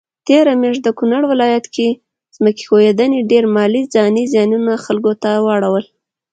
تيره 0.27 0.53
مياشت 0.61 0.81
د 0.85 0.89
کونړ 0.99 1.21
ولايت 1.31 1.65
کي 1.75 1.87
ځمکي 2.35 2.63
ښویدني 2.67 3.19
ډير 3.31 3.45
مالي 3.55 3.81
ځانی 3.93 4.23
زيانونه 4.33 4.73
خلکوته 4.85 5.29
واړول 5.45 5.85